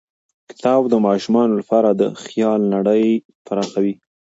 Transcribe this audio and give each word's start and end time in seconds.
کتاب 0.49 0.81
د 0.89 0.95
ماشومانو 1.07 1.53
لپاره 1.61 1.89
د 1.93 2.03
خیال 2.23 2.61
نړۍ 2.75 3.05
پراخوي. 3.45 3.93